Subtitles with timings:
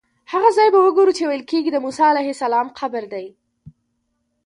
[0.31, 3.25] هغه ځای به وګورو چې ویل کېږي د موسی علیه السلام قبر دی.